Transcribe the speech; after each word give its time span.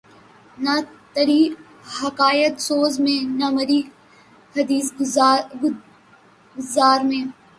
نہ 0.57 0.75
تری 1.13 1.41
حکایت 1.97 2.53
سوز 2.67 2.93
میں 3.03 3.19
نہ 3.39 3.47
مری 3.55 3.81
حدیث 4.55 4.87
گداز 4.97 7.01
میں 7.09 7.23